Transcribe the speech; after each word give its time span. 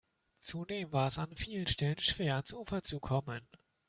Zudem 0.39 0.91
war 0.91 1.09
es 1.09 1.19
an 1.19 1.35
vielen 1.35 1.67
Stellen 1.67 1.99
schwer, 1.99 2.37
ans 2.37 2.53
Ufer 2.53 2.83
zu 2.83 2.99
kommen. 2.99 3.47